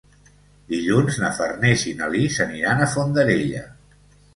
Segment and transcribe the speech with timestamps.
[0.71, 3.69] Dilluns na Farners i na Lis aniran a Fondarella.